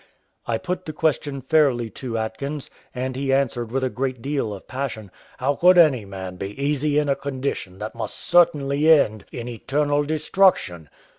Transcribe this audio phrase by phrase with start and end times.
[0.47, 4.67] I put the question fairly to Atkins; and he answered with a great deal of
[4.67, 9.47] passion, "How could any man be easy in a condition that must certainly end in
[9.47, 10.89] eternal destruction?